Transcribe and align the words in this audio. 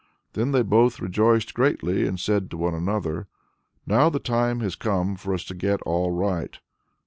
Then 0.33 0.51
they 0.51 0.63
both 0.63 0.99
rejoiced 0.99 1.53
greatly, 1.53 2.07
and 2.07 2.19
said 2.19 2.49
to 2.49 2.57
one 2.57 2.73
another, 2.73 3.27
"Now 3.85 4.09
the 4.09 4.17
time 4.17 4.59
has 4.61 4.73
come 4.75 5.15
for 5.15 5.31
us 5.31 5.43
to 5.43 5.53
get 5.53 5.79
all 5.83 6.09
right! 6.09 6.57